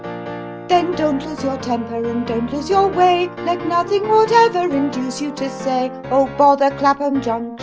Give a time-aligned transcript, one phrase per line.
[0.67, 5.31] Then don't lose your temper, and don't lose your way; Let nothing whatever induce you
[5.33, 7.57] to say, "Oh, bother Clappum Junction